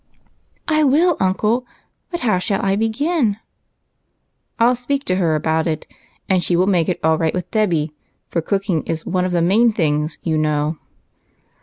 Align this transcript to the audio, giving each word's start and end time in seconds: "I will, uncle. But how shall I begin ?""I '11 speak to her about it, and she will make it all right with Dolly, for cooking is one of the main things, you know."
"I 0.67 0.83
will, 0.83 1.15
uncle. 1.19 1.63
But 2.09 2.21
how 2.21 2.39
shall 2.39 2.59
I 2.65 2.75
begin 2.75 3.37
?""I 4.59 4.63
'11 4.63 4.77
speak 4.77 5.05
to 5.05 5.17
her 5.17 5.35
about 5.35 5.67
it, 5.67 5.85
and 6.27 6.43
she 6.43 6.55
will 6.55 6.65
make 6.65 6.89
it 6.89 6.99
all 7.03 7.19
right 7.19 7.35
with 7.35 7.51
Dolly, 7.51 7.93
for 8.27 8.41
cooking 8.41 8.81
is 8.85 9.05
one 9.05 9.25
of 9.25 9.31
the 9.31 9.43
main 9.43 9.71
things, 9.71 10.17
you 10.23 10.39
know." 10.39 10.79